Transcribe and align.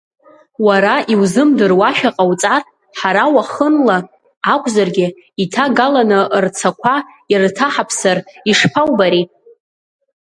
Уара 0.65 0.95
иузымдыруашәа 1.13 2.09
ҟауҵар, 2.15 2.61
ҳара 2.99 3.23
уахынла 3.35 3.97
акәзаргьы 4.53 5.07
иҭагаланы 5.43 6.19
рцақәа 6.43 6.95
ирҭаҳаԥсар 7.31 8.17
ишԥаубари? 8.49 9.23